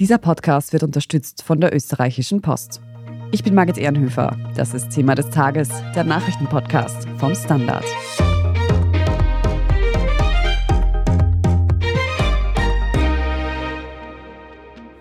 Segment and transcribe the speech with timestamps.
[0.00, 2.80] Dieser Podcast wird unterstützt von der österreichischen Post.
[3.30, 4.36] Ich bin Margit Ehrenhöfer.
[4.56, 7.84] Das ist Thema des Tages, der Nachrichtenpodcast vom Standard.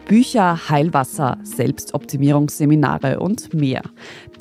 [0.05, 3.81] Bücher, Heilwasser, Selbstoptimierungsseminare und mehr.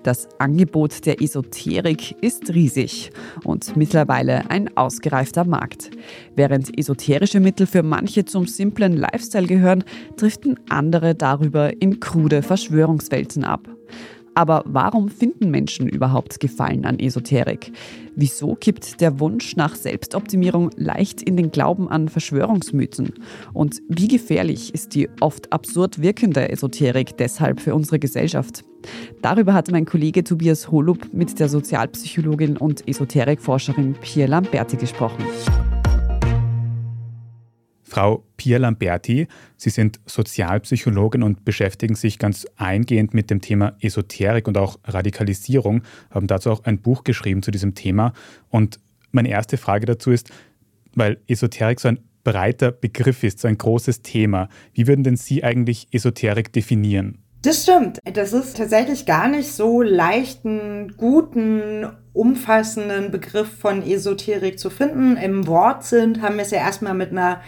[0.03, 3.11] Das Angebot der Esoterik ist riesig
[3.45, 5.91] und mittlerweile ein ausgereifter Markt.
[6.34, 9.84] Während esoterische Mittel für manche zum simplen Lifestyle gehören,
[10.16, 13.69] driften andere darüber in krude Verschwörungswelten ab.
[14.34, 17.73] Aber warum finden Menschen überhaupt Gefallen an Esoterik?
[18.16, 23.12] Wieso kippt der Wunsch nach Selbstoptimierung leicht in den Glauben an Verschwörungsmythen?
[23.52, 28.64] Und wie gefährlich ist die oft absurd wirkende Esoterik deshalb für unsere Gesellschaft?
[29.20, 35.24] Darüber hat mein Kollege Tobias Holub mit der Sozialpsychologin und Esoterikforscherin Pierre Lamberti gesprochen.
[37.92, 39.28] Frau Pia Lamberti.
[39.59, 45.82] Sie sind Sozialpsychologin und beschäftigen sich ganz eingehend mit dem Thema Esoterik und auch Radikalisierung,
[46.10, 48.15] haben dazu auch ein Buch geschrieben zu diesem Thema.
[48.48, 50.30] Und meine erste Frage dazu ist,
[50.95, 55.45] weil Esoterik so ein breiter Begriff ist, so ein großes Thema, wie würden denn Sie
[55.45, 57.18] eigentlich Esoterik definieren?
[57.43, 57.98] Das stimmt.
[58.04, 65.19] Das ist tatsächlich gar nicht so leicht, einen guten, umfassenden Begriff von Esoterik zu finden.
[65.19, 67.43] Im Wortsinn haben wir es ja erstmal mit einer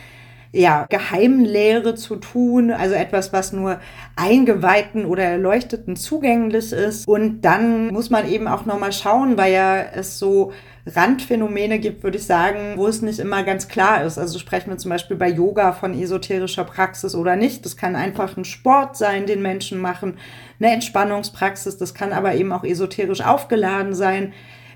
[0.55, 3.81] ja, Geheimlehre zu tun, also etwas, was nur
[4.15, 7.09] Eingeweihten oder Erleuchteten zugänglich ist.
[7.09, 10.53] Und dann muss man eben auch nochmal schauen, weil ja es so
[10.87, 14.17] Randphänomene gibt, würde ich sagen, wo es nicht immer ganz klar ist.
[14.17, 17.65] Also sprechen wir zum Beispiel bei Yoga von esoterischer Praxis oder nicht.
[17.65, 20.19] Das kann einfach ein Sport sein, den Menschen machen,
[20.61, 21.79] eine Entspannungspraxis.
[21.79, 24.35] Das kann aber eben auch esoterisch aufgeladen sein.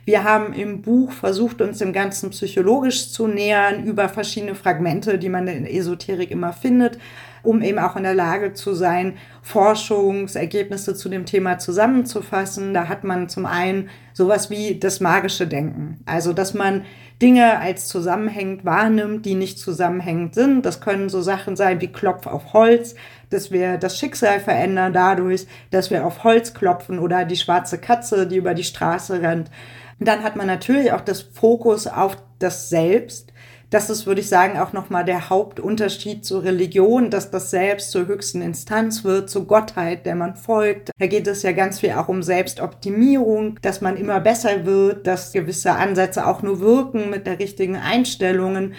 [0.09, 5.29] Wir haben im Buch versucht, uns dem Ganzen psychologisch zu nähern über verschiedene Fragmente, die
[5.29, 6.99] man in Esoterik immer findet,
[7.43, 12.73] um eben auch in der Lage zu sein, Forschungsergebnisse zu dem Thema zusammenzufassen.
[12.73, 16.01] Da hat man zum einen sowas wie das magische Denken.
[16.07, 16.87] Also, dass man
[17.21, 20.65] Dinge als zusammenhängend wahrnimmt, die nicht zusammenhängend sind.
[20.65, 22.95] Das können so Sachen sein wie Klopf auf Holz,
[23.31, 28.27] dass wir das Schicksal verändern dadurch, dass wir auf Holz klopfen oder die schwarze Katze,
[28.27, 29.51] die über die Straße rennt.
[29.99, 33.33] Und dann hat man natürlich auch das Fokus auf das Selbst.
[33.71, 38.07] Das ist, würde ich sagen, auch nochmal der Hauptunterschied zur Religion, dass das Selbst zur
[38.07, 40.91] höchsten Instanz wird, zur Gottheit, der man folgt.
[40.99, 45.33] Da geht es ja ganz viel auch um Selbstoptimierung, dass man immer besser wird, dass
[45.33, 48.73] gewisse Ansätze auch nur wirken mit der richtigen Einstellungen.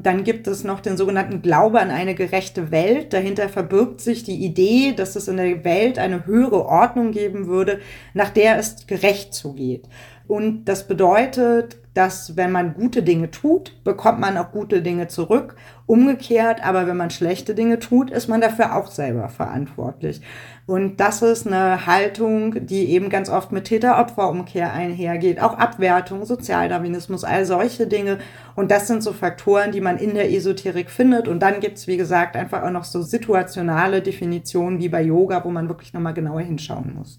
[0.00, 3.12] Dann gibt es noch den sogenannten Glaube an eine gerechte Welt.
[3.12, 7.80] Dahinter verbirgt sich die Idee, dass es in der Welt eine höhere Ordnung geben würde,
[8.14, 9.88] nach der es gerecht zugeht.
[10.28, 15.56] Und das bedeutet, dass wenn man gute Dinge tut, bekommt man auch gute Dinge zurück.
[15.86, 20.20] Umgekehrt, aber wenn man schlechte Dinge tut, ist man dafür auch selber verantwortlich.
[20.66, 25.40] Und das ist eine Haltung, die eben ganz oft mit Täter-Opfer-Umkehr einhergeht.
[25.40, 28.18] Auch Abwertung, Sozialdarwinismus, all solche Dinge.
[28.54, 31.26] Und das sind so Faktoren, die man in der Esoterik findet.
[31.26, 35.50] Und dann gibt's wie gesagt, einfach auch noch so situationale Definitionen wie bei Yoga, wo
[35.50, 37.18] man wirklich nochmal genauer hinschauen muss.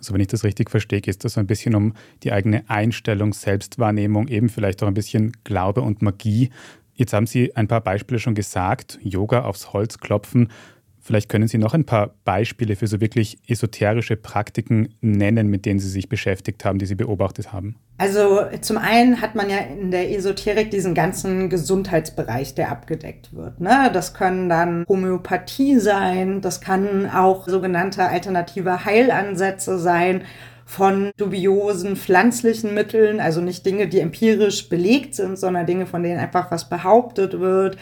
[0.00, 3.34] Also wenn ich das richtig verstehe, ist das so ein bisschen um die eigene Einstellung,
[3.34, 6.48] Selbstwahrnehmung, eben vielleicht auch ein bisschen Glaube und Magie.
[6.94, 10.48] Jetzt haben Sie ein paar Beispiele schon gesagt, Yoga aufs Holz klopfen.
[11.02, 15.80] Vielleicht können Sie noch ein paar Beispiele für so wirklich esoterische Praktiken nennen, mit denen
[15.80, 17.76] Sie sich beschäftigt haben, die Sie beobachtet haben.
[17.96, 23.60] Also zum einen hat man ja in der Esoterik diesen ganzen Gesundheitsbereich, der abgedeckt wird.
[23.60, 23.90] Ne?
[23.92, 30.22] Das können dann Homöopathie sein, das kann auch sogenannte alternative Heilansätze sein
[30.70, 36.20] von dubiosen pflanzlichen Mitteln, also nicht Dinge, die empirisch belegt sind, sondern Dinge, von denen
[36.20, 37.76] einfach was behauptet wird,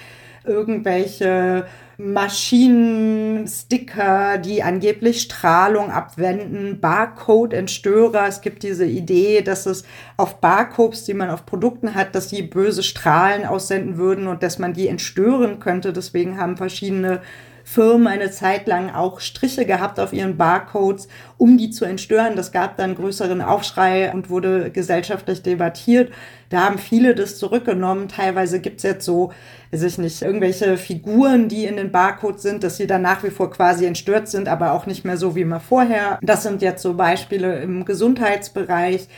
[0.49, 1.67] irgendwelche
[2.01, 8.29] Maschinensticker, die angeblich Strahlung abwenden, Barcode-Entstörer.
[8.29, 9.83] Es gibt diese Idee, dass es
[10.17, 14.61] auf Barcodes, die man auf Produkten hat, dass die böse Strahlen aussenden würden und dass
[14.61, 15.93] man die entstören könnte.
[15.93, 17.21] Deswegen haben verschiedene
[17.71, 21.07] Firmen eine Zeit lang auch Striche gehabt auf ihren Barcodes,
[21.37, 22.35] um die zu entstören.
[22.35, 26.11] Das gab dann größeren Aufschrei und wurde gesellschaftlich debattiert.
[26.49, 28.09] Da haben viele das zurückgenommen.
[28.09, 29.33] Teilweise gibt's jetzt so,
[29.71, 33.31] weiß ich nicht, irgendwelche Figuren, die in den Barcodes sind, dass sie dann nach wie
[33.31, 36.19] vor quasi entstört sind, aber auch nicht mehr so wie immer vorher.
[36.23, 39.09] Das sind jetzt so Beispiele im Gesundheitsbereich.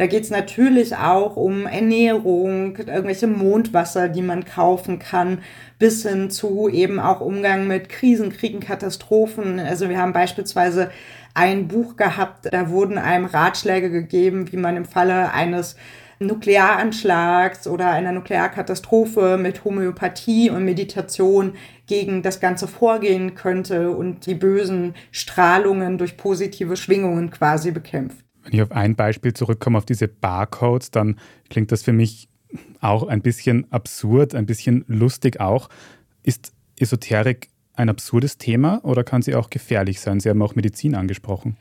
[0.00, 5.42] Da geht's natürlich auch um Ernährung, irgendwelche Mondwasser, die man kaufen kann,
[5.78, 9.60] bis hin zu eben auch Umgang mit Krisen, Kriegen, Katastrophen.
[9.60, 10.90] Also wir haben beispielsweise
[11.34, 15.76] ein Buch gehabt, da wurden einem Ratschläge gegeben, wie man im Falle eines
[16.18, 21.56] Nuklearanschlags oder einer Nuklearkatastrophe mit Homöopathie und Meditation
[21.86, 28.29] gegen das Ganze vorgehen könnte und die bösen Strahlungen durch positive Schwingungen quasi bekämpft.
[28.50, 31.20] Wenn ich auf ein Beispiel zurückkomme, auf diese Barcodes, dann
[31.50, 32.28] klingt das für mich
[32.80, 35.68] auch ein bisschen absurd, ein bisschen lustig auch.
[36.24, 40.18] Ist Esoterik ein absurdes Thema oder kann sie auch gefährlich sein?
[40.18, 41.56] Sie haben auch Medizin angesprochen.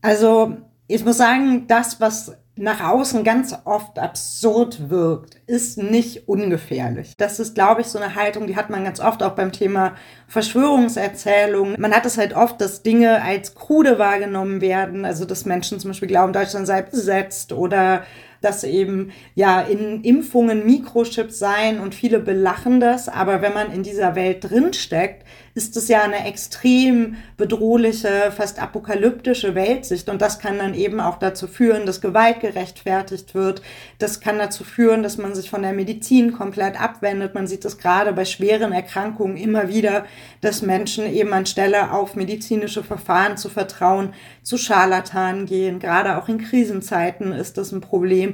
[0.00, 0.56] Also
[0.86, 7.14] ich muss sagen, das, was nach außen ganz oft absurd wirkt, ist nicht ungefährlich.
[7.16, 9.94] Das ist, glaube ich, so eine Haltung, die hat man ganz oft auch beim Thema
[10.26, 11.80] Verschwörungserzählungen.
[11.80, 15.90] Man hat es halt oft, dass Dinge als krude wahrgenommen werden, also dass Menschen zum
[15.90, 18.04] Beispiel glauben, Deutschland sei besetzt oder
[18.40, 23.82] dass eben ja in Impfungen Mikrochips seien und viele belachen das, aber wenn man in
[23.82, 30.58] dieser Welt drinsteckt, ist es ja eine extrem bedrohliche, fast apokalyptische Weltsicht und das kann
[30.58, 33.60] dann eben auch dazu führen, dass Gewalt gerechtfertigt wird.
[33.98, 37.34] Das kann dazu führen, dass man sich von der Medizin komplett abwendet.
[37.34, 40.04] Man sieht es gerade bei schweren Erkrankungen immer wieder,
[40.40, 45.80] dass Menschen eben anstelle auf medizinische Verfahren zu vertrauen, zu Scharlatanen gehen.
[45.80, 48.29] Gerade auch in Krisenzeiten ist das ein Problem.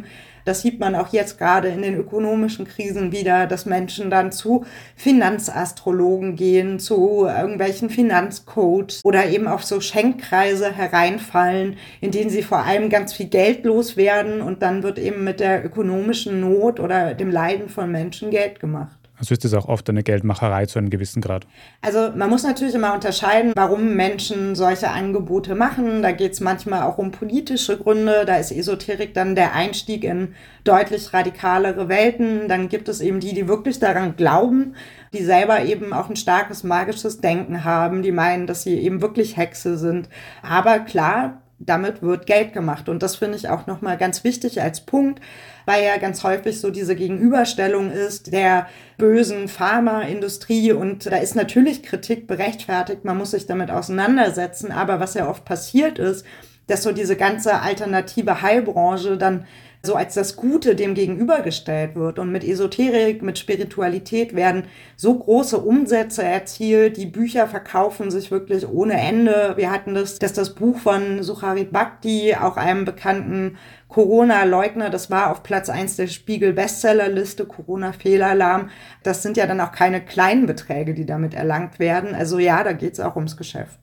[0.46, 4.64] Das sieht man auch jetzt gerade in den ökonomischen Krisen wieder, dass Menschen dann zu
[4.94, 12.58] Finanzastrologen gehen, zu irgendwelchen Finanzcodes oder eben auf so Schenkkreise hereinfallen, in denen sie vor
[12.58, 17.30] allem ganz viel Geld loswerden und dann wird eben mit der ökonomischen Not oder dem
[17.32, 18.95] Leiden von Menschen Geld gemacht.
[19.18, 21.46] Also ist das auch oft eine Geldmacherei zu einem gewissen Grad?
[21.80, 26.02] Also man muss natürlich immer unterscheiden, warum Menschen solche Angebote machen.
[26.02, 28.24] Da geht es manchmal auch um politische Gründe.
[28.26, 30.34] Da ist Esoterik dann der Einstieg in
[30.64, 32.48] deutlich radikalere Welten.
[32.48, 34.74] Dann gibt es eben die, die wirklich daran glauben,
[35.14, 39.36] die selber eben auch ein starkes magisches Denken haben, die meinen, dass sie eben wirklich
[39.36, 40.10] Hexe sind.
[40.42, 42.88] Aber klar, damit wird Geld gemacht.
[42.88, 45.20] Und das finde ich auch nochmal ganz wichtig als Punkt,
[45.64, 48.68] weil ja ganz häufig so diese Gegenüberstellung ist der
[48.98, 50.72] bösen Pharmaindustrie.
[50.72, 54.70] Und da ist natürlich Kritik berechtfertigt, man muss sich damit auseinandersetzen.
[54.70, 56.26] Aber was ja oft passiert ist,
[56.66, 59.46] dass so diese ganze alternative Heilbranche dann
[59.86, 62.18] so als das Gute dem gegenübergestellt wird.
[62.18, 64.64] Und mit Esoterik, mit Spiritualität werden
[64.96, 66.98] so große Umsätze erzielt.
[66.98, 69.54] Die Bücher verkaufen sich wirklich ohne Ende.
[69.56, 73.56] Wir hatten das, dass das Buch von Sucharit Bhakti, auch einem bekannten
[73.88, 78.70] Corona-Leugner, das war auf Platz eins der Spiegel-Bestsellerliste, Corona-Fehlalarm.
[79.02, 82.14] Das sind ja dann auch keine kleinen Beträge, die damit erlangt werden.
[82.14, 83.78] Also ja, da geht es auch ums Geschäft.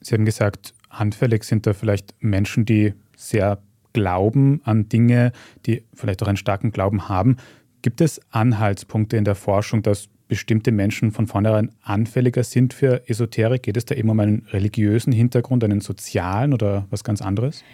[0.00, 3.58] Sie haben gesagt, anfällig sind da vielleicht Menschen, die sehr
[3.96, 5.32] glauben an Dinge,
[5.64, 7.36] die vielleicht auch einen starken Glauben haben.
[7.80, 13.62] Gibt es Anhaltspunkte in der Forschung, dass bestimmte Menschen von vornherein anfälliger sind für Esoterik?
[13.62, 17.64] Geht es da eben um einen religiösen Hintergrund, einen sozialen oder was ganz anderes?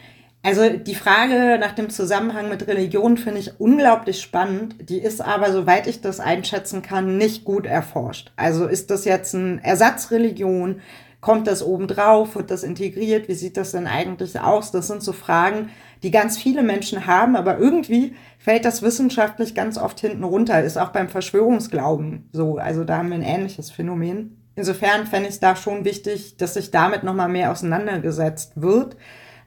[0.44, 4.76] Also die Frage nach dem Zusammenhang mit Religion finde ich unglaublich spannend.
[4.88, 8.30] Die ist aber, soweit ich das einschätzen kann, nicht gut erforscht.
[8.36, 10.82] Also ist das jetzt eine Ersatzreligion?
[11.20, 12.34] Kommt das obendrauf?
[12.34, 13.28] Wird das integriert?
[13.28, 14.72] Wie sieht das denn eigentlich aus?
[14.72, 15.69] Das sind so Fragen,
[16.02, 20.62] die ganz viele Menschen haben, aber irgendwie fällt das wissenschaftlich ganz oft hinten runter.
[20.62, 22.58] Ist auch beim Verschwörungsglauben so.
[22.58, 24.37] Also da haben wir ein ähnliches Phänomen.
[24.56, 28.96] Insofern fände ich es da schon wichtig, dass sich damit nochmal mehr auseinandergesetzt wird.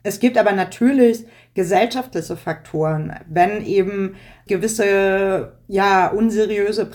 [0.02, 1.26] Es gibt aber natürlich
[1.56, 4.16] gesellschaftliche Faktoren, wenn eben
[4.48, 6.86] gewisse, ja, unseriöse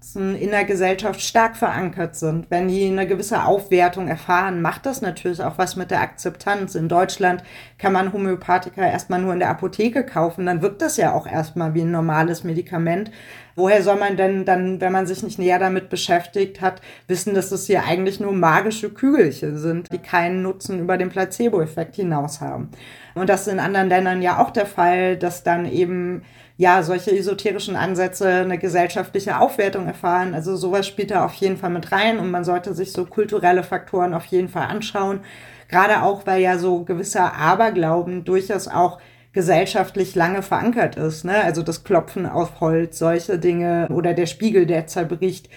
[0.00, 5.02] Praxen in der Gesellschaft stark verankert sind, wenn die eine gewisse Aufwertung erfahren, macht das
[5.02, 6.74] natürlich auch was mit der Akzeptanz.
[6.74, 7.44] In Deutschland
[7.76, 11.74] kann man Homöopathika erstmal nur in der Apotheke kaufen, dann wirkt das ja auch erstmal
[11.74, 13.10] wie ein normales Medikament.
[13.56, 17.52] Woher soll man denn dann, wenn man sich nicht näher damit beschäftigt hat, wissen, dass
[17.52, 22.70] es hier eigentlich nur magische Kügelchen sind, die keinen Nutzen über den Placebo-Effekt hinaus haben?
[23.14, 26.22] Und das ist in anderen Ländern ja auch der Fall, dass dann eben
[26.60, 30.34] ja, solche esoterischen Ansätze eine gesellschaftliche Aufwertung erfahren.
[30.34, 33.62] Also sowas spielt da auf jeden Fall mit rein und man sollte sich so kulturelle
[33.62, 35.20] Faktoren auf jeden Fall anschauen.
[35.68, 38.98] Gerade auch, weil ja so gewisser Aberglauben durchaus auch
[39.32, 41.24] gesellschaftlich lange verankert ist.
[41.24, 41.42] Ne?
[41.42, 45.48] Also das Klopfen auf Holz, solche Dinge oder der Spiegel, der zerbricht.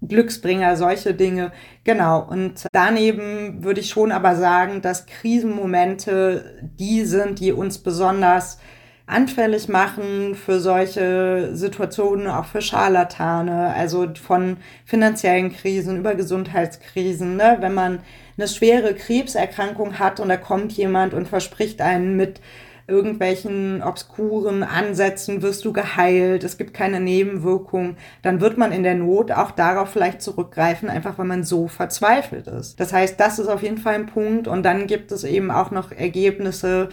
[0.00, 1.52] Glücksbringer, solche Dinge.
[1.84, 2.20] Genau.
[2.28, 8.58] Und daneben würde ich schon aber sagen, dass Krisenmomente die sind, die uns besonders
[9.08, 17.36] anfällig machen für solche Situationen, auch für Scharlatane, also von finanziellen Krisen über Gesundheitskrisen.
[17.36, 17.56] Ne?
[17.60, 18.00] Wenn man
[18.36, 22.40] eine schwere Krebserkrankung hat und da kommt jemand und verspricht einen mit
[22.88, 28.94] irgendwelchen obskuren Ansätzen wirst du geheilt, es gibt keine Nebenwirkungen, dann wird man in der
[28.94, 32.80] Not auch darauf vielleicht zurückgreifen, einfach weil man so verzweifelt ist.
[32.80, 35.70] Das heißt, das ist auf jeden Fall ein Punkt und dann gibt es eben auch
[35.70, 36.88] noch Ergebnisse,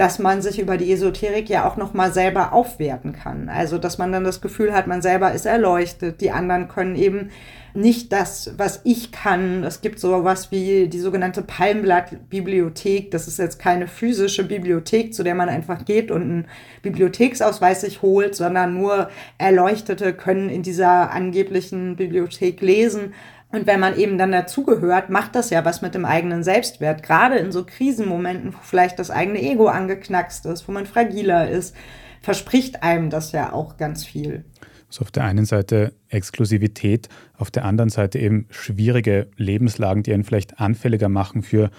[0.00, 3.50] dass man sich über die Esoterik ja auch noch mal selber aufwerten kann.
[3.50, 7.28] Also, dass man dann das Gefühl hat, man selber ist erleuchtet, die anderen können eben
[7.74, 9.62] nicht das, was ich kann.
[9.62, 13.10] Es gibt so was wie die sogenannte Palmblatt-Bibliothek.
[13.10, 16.48] Das ist jetzt keine physische Bibliothek, zu der man einfach geht und einen
[16.80, 23.12] Bibliotheksausweis sich holt, sondern nur Erleuchtete können in dieser angeblichen Bibliothek lesen.
[23.52, 27.02] Und wenn man eben dann dazugehört, macht das ja was mit dem eigenen Selbstwert.
[27.02, 31.74] Gerade in so Krisenmomenten, wo vielleicht das eigene Ego angeknackst ist, wo man fragiler ist,
[32.22, 34.44] verspricht einem das ja auch ganz viel.
[34.86, 40.24] Also auf der einen Seite Exklusivität, auf der anderen Seite eben schwierige Lebenslagen, die einen
[40.24, 41.70] vielleicht anfälliger machen für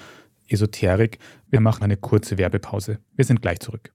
[0.47, 1.19] Esoterik.
[1.49, 2.99] Wir machen eine kurze Werbepause.
[3.15, 3.93] Wir sind gleich zurück.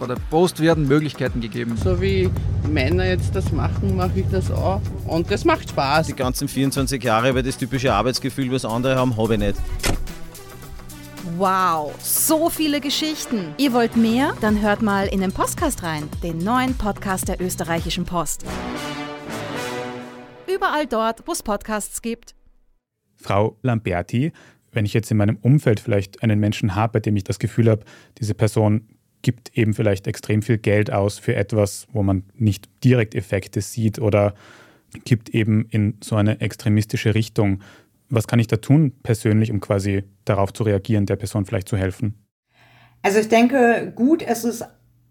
[0.00, 1.76] Bei der Post werden Möglichkeiten gegeben.
[1.76, 2.30] So wie
[2.66, 4.80] Männer jetzt das machen, mache ich das auch.
[5.06, 6.06] Und das macht Spaß.
[6.06, 9.56] Die ganzen 24 Jahre, weil das typische Arbeitsgefühl, was andere haben, habe ich nicht.
[11.36, 13.54] Wow, so viele Geschichten.
[13.58, 14.32] Ihr wollt mehr?
[14.40, 18.46] Dann hört mal in den Podcast rein, den neuen Podcast der österreichischen Post.
[20.46, 22.34] Überall dort, wo es Podcasts gibt.
[23.16, 24.32] Frau Lamberti,
[24.72, 27.68] wenn ich jetzt in meinem Umfeld vielleicht einen Menschen habe, bei dem ich das Gefühl
[27.68, 27.84] habe,
[28.18, 28.88] diese Person
[29.22, 33.98] gibt eben vielleicht extrem viel Geld aus für etwas, wo man nicht direkt Effekte sieht
[33.98, 34.34] oder
[35.04, 37.62] gibt eben in so eine extremistische Richtung.
[38.08, 41.76] Was kann ich da tun persönlich, um quasi darauf zu reagieren, der Person vielleicht zu
[41.76, 42.14] helfen?
[43.02, 44.64] Also ich denke, gut ist es,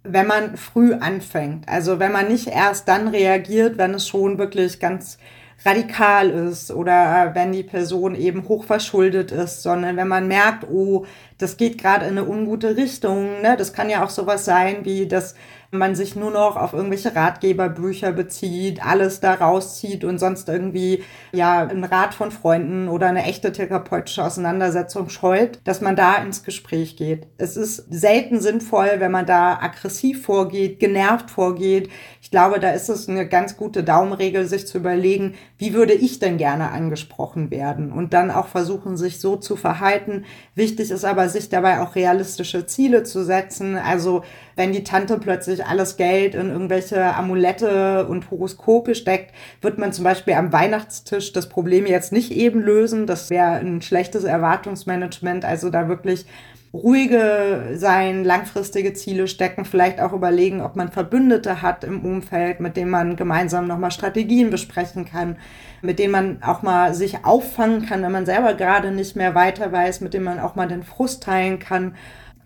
[0.03, 1.67] wenn man früh anfängt.
[1.67, 5.17] Also wenn man nicht erst dann reagiert, wenn es schon wirklich ganz
[5.65, 11.05] radikal ist oder wenn die Person eben hochverschuldet ist, sondern wenn man merkt, oh,
[11.37, 13.41] das geht gerade in eine ungute Richtung.
[13.41, 13.55] Ne?
[13.57, 15.35] Das kann ja auch sowas sein, wie dass
[15.71, 21.67] man sich nur noch auf irgendwelche Ratgeberbücher bezieht, alles da rauszieht und sonst irgendwie ja
[21.67, 26.97] einen Rat von Freunden oder eine echte therapeutische Auseinandersetzung scheut, dass man da ins Gespräch
[26.97, 27.27] geht.
[27.37, 31.89] Es ist selten sinnvoll, wenn man da aggressiv vorgeht, genervt vorgeht.
[32.21, 36.19] Ich glaube, da ist es eine ganz gute Daumenregel, sich zu überlegen, wie würde ich
[36.19, 40.25] denn gerne angesprochen werden und dann auch versuchen, sich so zu verhalten.
[40.55, 43.77] Wichtig ist aber, sich dabei auch realistische Ziele zu setzen.
[43.77, 44.23] Also
[44.59, 50.03] wenn die Tante plötzlich alles Geld in irgendwelche Amulette und Horoskope steckt, wird man zum
[50.03, 53.07] Beispiel am Weihnachtstisch das Problem jetzt nicht eben lösen.
[53.07, 55.45] Das wäre ein schlechtes Erwartungsmanagement.
[55.45, 56.25] Also da wirklich
[56.73, 62.75] ruhige sein, langfristige Ziele stecken, vielleicht auch überlegen, ob man Verbündete hat im Umfeld, mit
[62.75, 65.37] denen man gemeinsam nochmal Strategien besprechen kann,
[65.81, 69.71] mit denen man auch mal sich auffangen kann, wenn man selber gerade nicht mehr weiter
[69.71, 71.95] weiß, mit denen man auch mal den Frust teilen kann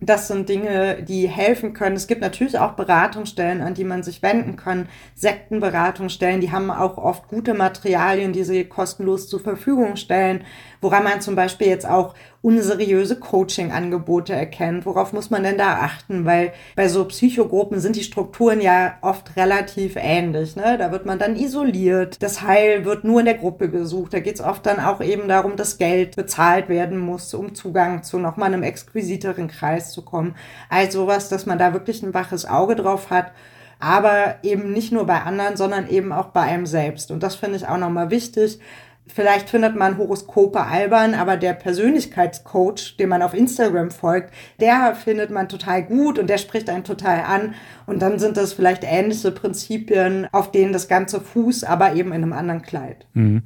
[0.06, 1.96] das sind Dinge, die helfen können.
[1.96, 4.88] Es gibt natürlich auch Beratungsstellen, an die man sich wenden kann.
[5.16, 10.46] Sektenberatungsstellen, die haben auch oft gute Materialien, die sie kostenlos zur Verfügung stellen,
[10.84, 14.86] woran man zum Beispiel jetzt auch unseriöse Coaching-Angebote erkennt.
[14.86, 16.26] Worauf muss man denn da achten?
[16.26, 20.58] Weil bei so Psychogruppen sind die Strukturen ja oft relativ ähnlich.
[20.58, 20.78] Ne?
[20.78, 22.22] Da wird man dann isoliert.
[22.22, 24.14] Das Heil wird nur in der Gruppe gesucht.
[24.14, 28.04] Da geht es oft dann auch eben darum, dass Geld bezahlt werden muss, um Zugang
[28.04, 30.36] zu nochmal einem exquisiteren Kreis zu kommen.
[30.70, 33.32] Also was, dass man da wirklich ein waches Auge drauf hat
[33.80, 37.12] aber eben nicht nur bei anderen, sondern eben auch bei einem selbst.
[37.12, 38.60] Und das finde ich auch nochmal wichtig,
[39.06, 45.30] Vielleicht findet man Horoskope albern, aber der Persönlichkeitscoach, dem man auf Instagram folgt, der findet
[45.30, 47.54] man total gut und der spricht einen total an.
[47.86, 52.24] Und dann sind das vielleicht ähnliche Prinzipien, auf denen das ganze Fuß, aber eben in
[52.24, 53.06] einem anderen Kleid.
[53.14, 53.44] Mhm.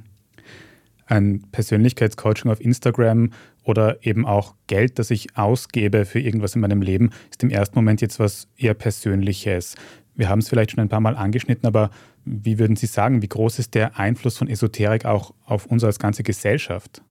[1.06, 3.30] Ein Persönlichkeitscoaching auf Instagram
[3.64, 7.76] oder eben auch Geld, das ich ausgebe für irgendwas in meinem Leben, ist im ersten
[7.76, 9.74] Moment jetzt was eher Persönliches.
[10.14, 11.90] Wir haben es vielleicht schon ein paar Mal angeschnitten, aber
[12.28, 15.98] wie würden Sie sagen, wie groß ist der Einfluss von Esoterik auch auf uns als
[15.98, 17.02] ganze Gesellschaft?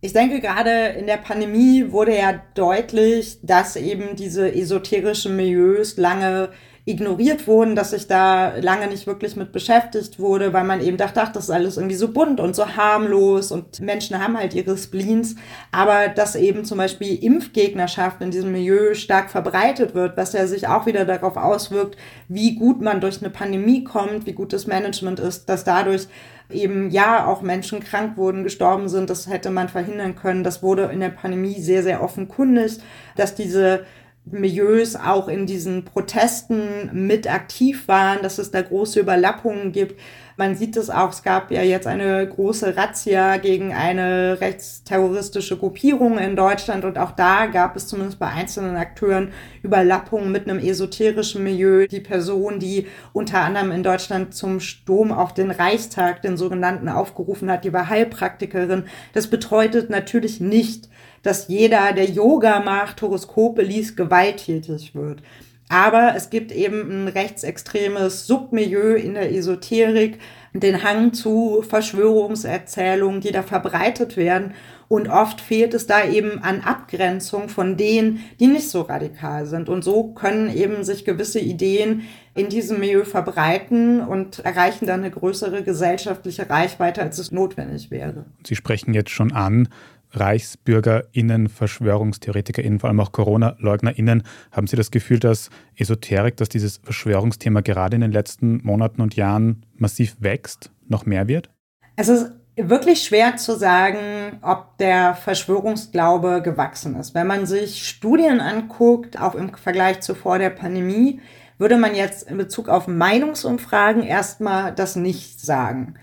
[0.00, 6.50] Ich denke, gerade in der Pandemie wurde ja deutlich, dass eben diese esoterischen Milieus lange
[6.88, 11.20] ignoriert wurden, dass sich da lange nicht wirklich mit beschäftigt wurde, weil man eben dachte,
[11.20, 14.76] ach, das ist alles irgendwie so bunt und so harmlos und Menschen haben halt ihre
[14.78, 15.36] Spleens,
[15.70, 20.66] aber dass eben zum Beispiel Impfgegnerschaft in diesem Milieu stark verbreitet wird, was ja sich
[20.66, 25.20] auch wieder darauf auswirkt, wie gut man durch eine Pandemie kommt, wie gut das Management
[25.20, 26.08] ist, dass dadurch
[26.50, 30.44] eben ja auch Menschen krank wurden, gestorben sind, das hätte man verhindern können.
[30.44, 32.78] Das wurde in der Pandemie sehr, sehr offenkundig,
[33.16, 33.84] dass diese
[34.30, 40.00] Milieus auch in diesen Protesten mit aktiv waren, dass es da große Überlappungen gibt.
[40.38, 46.16] Man sieht es auch, es gab ja jetzt eine große Razzia gegen eine rechtsterroristische Gruppierung
[46.16, 49.32] in Deutschland und auch da gab es zumindest bei einzelnen Akteuren
[49.64, 51.88] Überlappungen mit einem esoterischen Milieu.
[51.88, 57.50] Die Person, die unter anderem in Deutschland zum Sturm auf den Reichstag, den sogenannten, aufgerufen
[57.50, 58.84] hat, die war Heilpraktikerin.
[59.14, 60.88] Das bedeutet natürlich nicht,
[61.22, 65.22] dass jeder, der Yoga macht, Horoskope liest, gewalttätig wird.
[65.68, 70.18] Aber es gibt eben ein rechtsextremes Submilieu in der Esoterik,
[70.54, 74.54] den Hang zu Verschwörungserzählungen, die da verbreitet werden.
[74.88, 79.68] Und oft fehlt es da eben an Abgrenzung von denen, die nicht so radikal sind.
[79.68, 85.10] Und so können eben sich gewisse Ideen in diesem Milieu verbreiten und erreichen dann eine
[85.10, 88.24] größere gesellschaftliche Reichweite, als es notwendig wäre.
[88.46, 89.68] Sie sprechen jetzt schon an,
[90.12, 94.22] ReichsbürgerInnen, VerschwörungstheoretikerInnen, vor allem auch Corona-LeugnerInnen,
[94.52, 99.16] haben Sie das Gefühl, dass Esoterik, dass dieses Verschwörungsthema gerade in den letzten Monaten und
[99.16, 101.50] Jahren massiv wächst, noch mehr wird?
[101.96, 107.14] Es ist wirklich schwer zu sagen, ob der Verschwörungsglaube gewachsen ist.
[107.14, 111.20] Wenn man sich Studien anguckt, auch im Vergleich zu vor der Pandemie,
[111.58, 115.94] würde man jetzt in Bezug auf Meinungsumfragen erstmal das nicht sagen.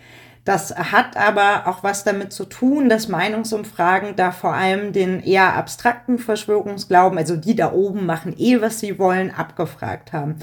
[0.46, 5.56] Das hat aber auch was damit zu tun, dass Meinungsumfragen da vor allem den eher
[5.56, 10.36] abstrakten Verschwörungsglauben, also die da oben machen eh, was sie wollen, abgefragt haben.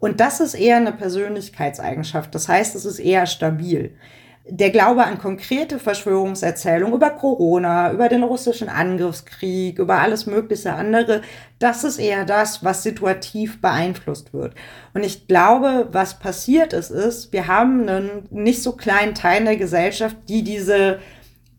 [0.00, 2.34] Und das ist eher eine Persönlichkeitseigenschaft.
[2.34, 3.96] Das heißt, es ist eher stabil
[4.50, 11.22] der Glaube an konkrete Verschwörungserzählungen über Corona, über den russischen Angriffskrieg, über alles mögliche andere,
[11.58, 14.54] das ist eher das, was situativ beeinflusst wird.
[14.94, 19.56] Und ich glaube, was passiert ist, ist, wir haben einen nicht so kleinen Teil der
[19.56, 20.98] Gesellschaft, die diese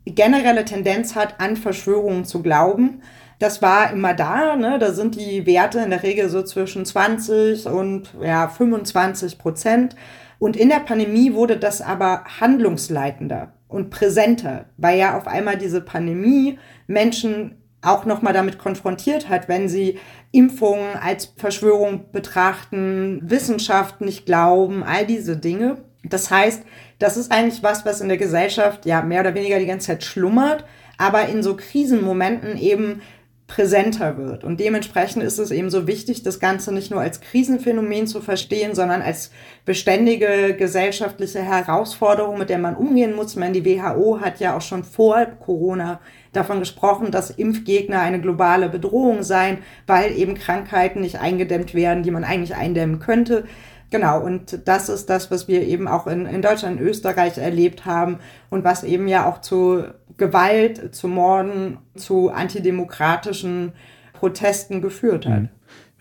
[0.05, 3.01] generelle Tendenz hat, an Verschwörungen zu glauben.
[3.37, 4.79] Das war immer da, ne?
[4.79, 9.95] da sind die Werte in der Regel so zwischen 20 und ja, 25 Prozent.
[10.39, 15.81] Und in der Pandemie wurde das aber handlungsleitender und präsenter, weil ja auf einmal diese
[15.81, 19.99] Pandemie Menschen auch nochmal damit konfrontiert hat, wenn sie
[20.31, 25.77] Impfungen als Verschwörung betrachten, Wissenschaft nicht glauben, all diese Dinge.
[26.03, 26.63] Das heißt,
[26.97, 30.03] das ist eigentlich was, was in der Gesellschaft ja mehr oder weniger die ganze Zeit
[30.03, 30.65] schlummert,
[30.97, 33.01] aber in so Krisenmomenten eben
[33.49, 34.45] präsenter wird.
[34.45, 38.75] Und dementsprechend ist es eben so wichtig, das Ganze nicht nur als Krisenphänomen zu verstehen,
[38.75, 39.31] sondern als
[39.65, 43.31] beständige gesellschaftliche Herausforderung, mit der man umgehen muss.
[43.31, 45.99] Ich meine, die WHO hat ja auch schon vor Corona
[46.31, 52.11] davon gesprochen, dass Impfgegner eine globale Bedrohung seien, weil eben Krankheiten nicht eingedämmt werden, die
[52.11, 53.45] man eigentlich eindämmen könnte.
[53.89, 57.85] Genau, und das ist das, was wir eben auch in, in Deutschland und Österreich erlebt
[57.85, 58.19] haben
[58.51, 59.85] und was eben ja auch zu
[60.19, 63.71] Gewalt, zu Morden, zu antidemokratischen
[64.13, 65.43] Protesten geführt hat.
[65.43, 65.49] Mhm.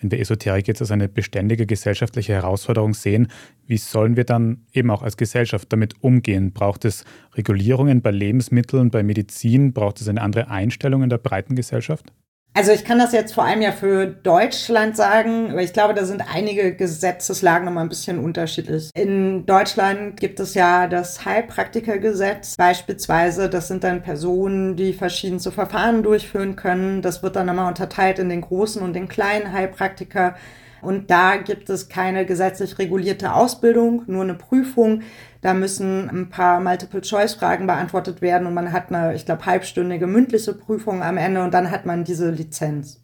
[0.00, 3.28] Wenn wir Esoterik jetzt als eine beständige gesellschaftliche Herausforderung sehen,
[3.66, 6.52] wie sollen wir dann eben auch als Gesellschaft damit umgehen?
[6.52, 7.04] Braucht es
[7.34, 9.72] Regulierungen bei Lebensmitteln, bei Medizin?
[9.72, 12.12] Braucht es eine andere Einstellung in der breiten Gesellschaft?
[12.54, 16.04] Also ich kann das jetzt vor allem ja für Deutschland sagen, aber ich glaube, da
[16.04, 18.90] sind einige Gesetzeslagen nochmal ein bisschen unterschiedlich.
[18.94, 23.48] In Deutschland gibt es ja das Heilpraktikergesetz beispielsweise.
[23.48, 27.00] Das sind dann Personen, die verschiedenste Verfahren durchführen können.
[27.00, 30.34] Das wird dann nochmal unterteilt in den großen und den kleinen Heilpraktiker.
[30.80, 35.02] Und da gibt es keine gesetzlich regulierte Ausbildung, nur eine Prüfung.
[35.40, 40.52] Da müssen ein paar Multiple-Choice-Fragen beantwortet werden und man hat eine, ich glaube, halbstündige mündliche
[40.54, 43.00] Prüfung am Ende und dann hat man diese Lizenz.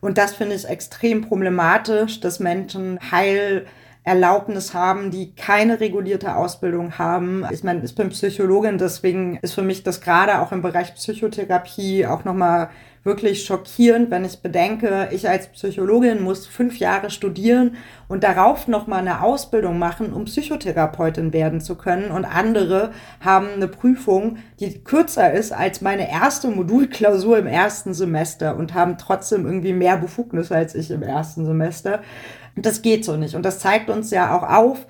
[0.00, 3.66] Und das finde ich extrem problematisch, dass Menschen heil
[4.06, 7.44] Erlaubnis haben, die keine regulierte Ausbildung haben.
[7.50, 12.06] Ich meine, ich bin Psychologin, deswegen ist für mich das gerade auch im Bereich Psychotherapie
[12.06, 12.70] auch nochmal
[13.06, 17.76] wirklich schockierend, wenn ich bedenke, ich als Psychologin muss fünf Jahre studieren
[18.08, 22.10] und darauf nochmal eine Ausbildung machen, um Psychotherapeutin werden zu können.
[22.10, 22.90] Und andere
[23.20, 28.98] haben eine Prüfung, die kürzer ist als meine erste Modulklausur im ersten Semester und haben
[28.98, 32.02] trotzdem irgendwie mehr Befugnisse als ich im ersten Semester.
[32.56, 33.34] Das geht so nicht.
[33.34, 34.86] Und das zeigt uns ja auch auf,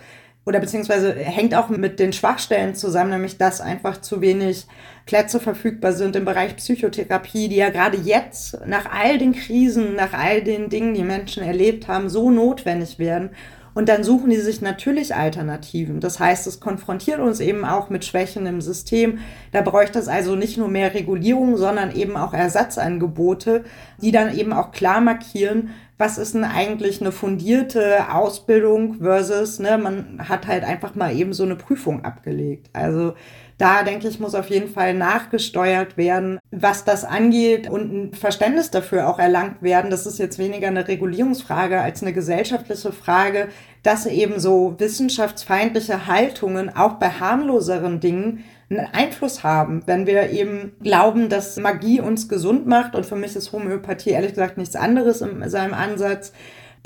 [0.46, 4.66] oder beziehungsweise hängt auch mit den Schwachstellen zusammen, nämlich dass einfach zu wenig
[5.04, 10.12] Plätze verfügbar sind im Bereich Psychotherapie, die ja gerade jetzt nach all den Krisen, nach
[10.12, 13.30] all den Dingen, die Menschen erlebt haben, so notwendig werden.
[13.76, 16.00] Und dann suchen die sich natürlich Alternativen.
[16.00, 19.18] Das heißt, es konfrontiert uns eben auch mit Schwächen im System.
[19.52, 23.64] Da bräuchte es also nicht nur mehr Regulierung, sondern eben auch Ersatzangebote,
[24.00, 29.76] die dann eben auch klar markieren, was ist denn eigentlich eine fundierte Ausbildung versus, ne,
[29.76, 32.70] man hat halt einfach mal eben so eine Prüfung abgelegt.
[32.72, 33.12] Also
[33.58, 38.70] da denke ich, muss auf jeden Fall nachgesteuert werden, was das angeht und ein Verständnis
[38.70, 39.90] dafür auch erlangt werden.
[39.90, 43.48] Das ist jetzt weniger eine Regulierungsfrage als eine gesellschaftliche Frage,
[43.82, 50.72] dass eben so wissenschaftsfeindliche Haltungen auch bei harmloseren Dingen einen Einfluss haben, wenn wir eben
[50.82, 55.20] glauben, dass Magie uns gesund macht und für mich ist Homöopathie ehrlich gesagt nichts anderes
[55.20, 56.32] in seinem Ansatz,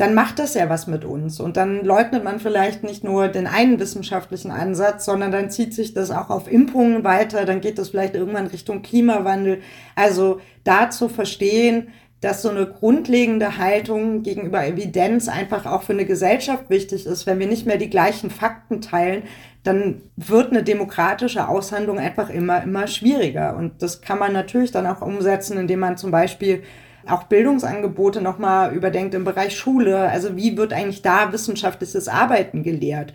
[0.00, 1.40] dann macht das ja was mit uns.
[1.40, 5.92] Und dann leugnet man vielleicht nicht nur den einen wissenschaftlichen Ansatz, sondern dann zieht sich
[5.92, 9.60] das auch auf Impfungen weiter, dann geht das vielleicht irgendwann Richtung Klimawandel.
[9.94, 11.88] Also da zu verstehen,
[12.22, 17.26] dass so eine grundlegende Haltung gegenüber Evidenz einfach auch für eine Gesellschaft wichtig ist.
[17.26, 19.24] Wenn wir nicht mehr die gleichen Fakten teilen,
[19.64, 23.54] dann wird eine demokratische Aushandlung einfach immer, immer schwieriger.
[23.54, 26.62] Und das kann man natürlich dann auch umsetzen, indem man zum Beispiel
[27.10, 29.98] auch Bildungsangebote nochmal überdenkt im Bereich Schule.
[29.98, 33.12] Also wie wird eigentlich da wissenschaftliches Arbeiten gelehrt?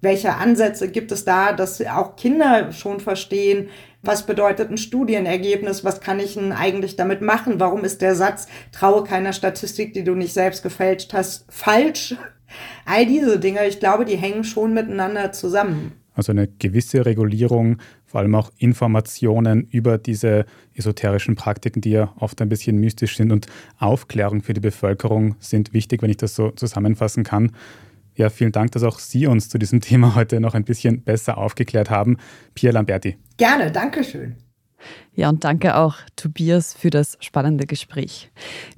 [0.00, 3.68] Welche Ansätze gibt es da, dass auch Kinder schon verstehen,
[4.02, 5.84] was bedeutet ein Studienergebnis?
[5.84, 7.58] Was kann ich denn eigentlich damit machen?
[7.58, 12.14] Warum ist der Satz, traue keiner Statistik, die du nicht selbst gefälscht hast, falsch?
[12.86, 15.97] All diese Dinge, ich glaube, die hängen schon miteinander zusammen.
[16.18, 22.42] Also eine gewisse Regulierung, vor allem auch Informationen über diese esoterischen Praktiken, die ja oft
[22.42, 23.46] ein bisschen mystisch sind und
[23.78, 27.52] Aufklärung für die Bevölkerung sind wichtig, wenn ich das so zusammenfassen kann.
[28.16, 31.38] Ja, vielen Dank, dass auch Sie uns zu diesem Thema heute noch ein bisschen besser
[31.38, 32.16] aufgeklärt haben.
[32.54, 33.16] Pia Lamberti.
[33.36, 34.34] Gerne, Dankeschön.
[35.14, 38.30] Ja, und danke auch Tobias für das spannende Gespräch.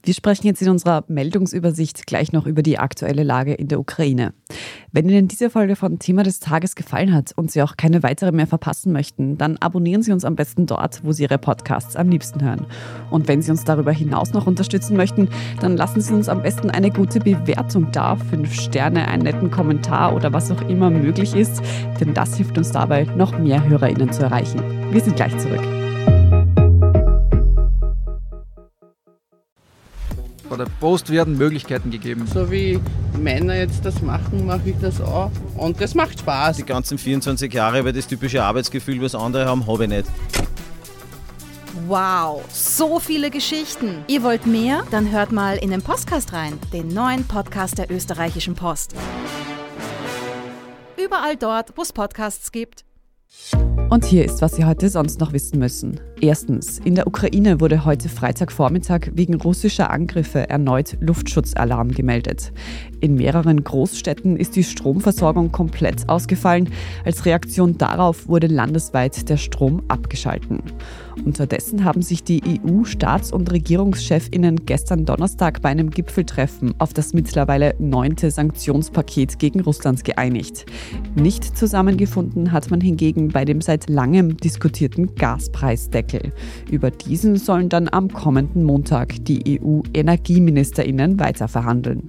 [0.03, 4.33] Wir sprechen jetzt in unserer Meldungsübersicht gleich noch über die aktuelle Lage in der Ukraine.
[4.91, 8.33] Wenn Ihnen diese Folge von Thema des Tages gefallen hat und Sie auch keine weitere
[8.33, 12.09] mehr verpassen möchten, dann abonnieren Sie uns am besten dort, wo Sie Ihre Podcasts am
[12.09, 12.65] liebsten hören.
[13.11, 15.29] Und wenn Sie uns darüber hinaus noch unterstützen möchten,
[15.61, 20.15] dann lassen Sie uns am besten eine gute Bewertung da, fünf Sterne, einen netten Kommentar
[20.15, 21.61] oder was auch immer möglich ist,
[22.01, 24.63] denn das hilft uns dabei, noch mehr HörerInnen zu erreichen.
[24.91, 25.90] Wir sind gleich zurück.
[30.51, 32.27] Bei der Post werden Möglichkeiten gegeben.
[32.27, 32.81] So wie
[33.17, 35.31] Männer jetzt das machen, mache ich das auch.
[35.57, 36.57] Und das macht Spaß.
[36.57, 40.07] Die ganzen 24 Jahre über das typische Arbeitsgefühl, was andere haben, habe ich nicht.
[41.87, 44.05] Wow, so viele Geschichten.
[44.09, 44.83] Ihr wollt mehr?
[44.91, 48.97] Dann hört mal in den Podcast rein, den neuen Podcast der österreichischen Post.
[50.97, 52.85] Überall dort, wo es Podcasts gibt.
[53.91, 56.01] Und hier ist, was Sie heute sonst noch wissen müssen.
[56.21, 62.53] Erstens, in der Ukraine wurde heute Freitagvormittag wegen russischer Angriffe erneut Luftschutzalarm gemeldet.
[63.01, 66.69] In mehreren Großstädten ist die Stromversorgung komplett ausgefallen.
[67.05, 70.63] Als Reaktion darauf wurde landesweit der Strom abgeschalten.
[71.25, 77.75] Unterdessen haben sich die EU-Staats- und Regierungschefinnen gestern Donnerstag bei einem Gipfeltreffen auf das mittlerweile
[77.79, 80.67] neunte Sanktionspaket gegen Russland geeinigt.
[81.15, 86.33] Nicht zusammengefunden hat man hingegen bei dem seit langem diskutierten Gaspreisdeckel.
[86.71, 92.03] Über diesen sollen dann am kommenden Montag die EU-Energieministerinnen weiterverhandeln.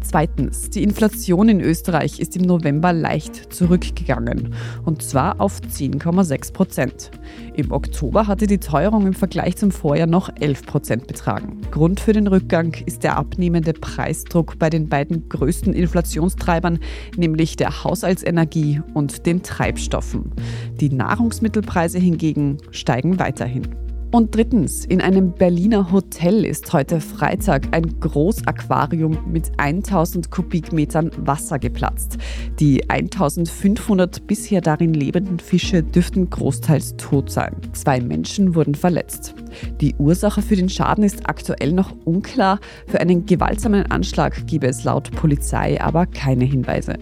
[0.00, 7.10] Zweitens, die Inflation in Österreich ist im November leicht zurückgegangen und zwar auf 10,6 Prozent.
[7.54, 11.60] Im Oktober hatte die Teuerung im Vergleich zum Vorjahr noch 11 Prozent betragen.
[11.70, 16.78] Grund für den Rückgang ist der abnehmende Preisdruck bei den beiden größten Inflationstreibern,
[17.16, 20.32] nämlich der Haushaltsenergie und den Treibstoffen.
[20.80, 23.87] Die Nahrungsmittelpreise hingegen steigen weiterhin.
[24.10, 31.58] Und drittens, in einem Berliner Hotel ist heute Freitag ein Großaquarium mit 1000 Kubikmetern Wasser
[31.58, 32.16] geplatzt.
[32.58, 37.54] Die 1500 bisher darin lebenden Fische dürften großteils tot sein.
[37.74, 39.34] Zwei Menschen wurden verletzt.
[39.80, 42.60] Die Ursache für den Schaden ist aktuell noch unklar.
[42.86, 46.98] Für einen gewaltsamen Anschlag gebe es laut Polizei aber keine Hinweise.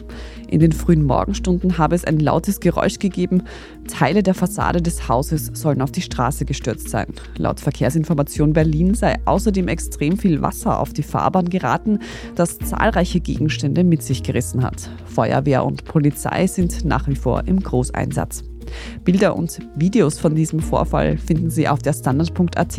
[0.49, 3.43] In den frühen Morgenstunden habe es ein lautes Geräusch gegeben.
[3.89, 7.07] Teile der Fassade des Hauses sollen auf die Straße gestürzt sein.
[7.37, 11.99] Laut Verkehrsinformation Berlin sei außerdem extrem viel Wasser auf die Fahrbahn geraten,
[12.35, 14.89] das zahlreiche Gegenstände mit sich gerissen hat.
[15.07, 18.45] Feuerwehr und Polizei sind nach wie vor im Großeinsatz.
[19.05, 22.77] Bilder und Videos von diesem Vorfall finden Sie auf der Standard.at.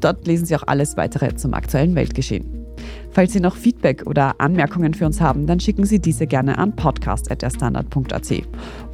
[0.00, 2.63] Dort lesen Sie auch alles weitere zum aktuellen Weltgeschehen.
[3.10, 6.74] Falls Sie noch Feedback oder Anmerkungen für uns haben, dann schicken Sie diese gerne an
[6.74, 8.32] podcast.derstandard.at.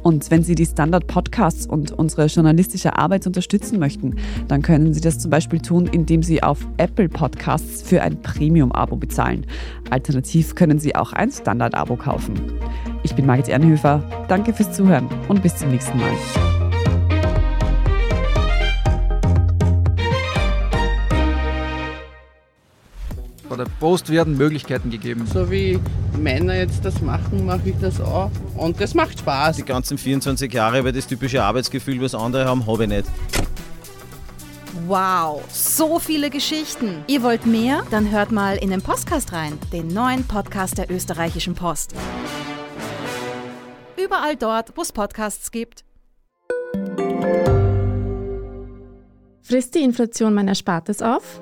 [0.03, 4.15] Und wenn Sie die Standard Podcasts und unsere journalistische Arbeit unterstützen möchten,
[4.47, 8.95] dann können Sie das zum Beispiel tun, indem Sie auf Apple Podcasts für ein Premium-Abo
[8.95, 9.45] bezahlen.
[9.89, 12.35] Alternativ können Sie auch ein Standard-Abo kaufen.
[13.03, 14.03] Ich bin Margit Ehrenhöfer.
[14.27, 16.50] Danke fürs Zuhören und bis zum nächsten Mal.
[23.51, 25.27] Bei der Post werden Möglichkeiten gegeben.
[25.27, 25.77] So wie
[26.17, 28.31] Männer jetzt das machen, mache ich das auch.
[28.55, 29.57] Und das macht Spaß.
[29.57, 33.03] Die ganzen 24 Jahre über das typische Arbeitsgefühl, was andere haben, habe ich nicht.
[34.87, 37.03] Wow, so viele Geschichten.
[37.07, 37.83] Ihr wollt mehr?
[37.91, 41.93] Dann hört mal in den Podcast rein, den neuen Podcast der österreichischen Post.
[44.01, 45.83] überall dort, wo es Podcasts gibt.
[49.41, 51.41] Frisst die Inflation mein Erspartes auf?